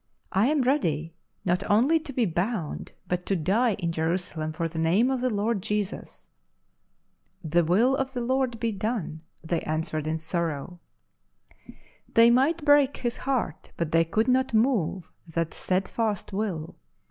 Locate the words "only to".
1.69-2.11